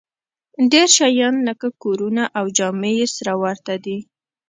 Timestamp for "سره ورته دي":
3.15-3.97